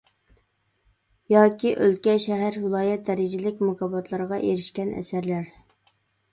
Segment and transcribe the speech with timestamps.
[1.33, 5.57] ياكى ئۆلكە، شەھەر، ۋىلايەت دەرىجىلىك مۇكاپاتلارغا ئېرىشكەن ئەسەرلەر.